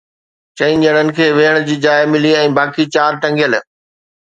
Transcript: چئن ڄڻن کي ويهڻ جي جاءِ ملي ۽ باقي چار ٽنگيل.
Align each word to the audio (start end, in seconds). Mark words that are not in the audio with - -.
چئن 0.57 0.73
ڄڻن 0.85 1.07
کي 1.17 1.27
ويهڻ 1.41 1.67
جي 1.67 1.77
جاءِ 1.85 2.09
ملي 2.15 2.33
۽ 2.41 2.51
باقي 2.59 2.89
چار 2.97 3.21
ٽنگيل. 3.27 3.63